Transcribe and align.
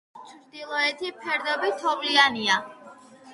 მთის 0.19 0.29
ჩრდილოეთი 0.29 1.11
ფერდობი 1.25 1.69
თოვლიანია. 1.83 2.59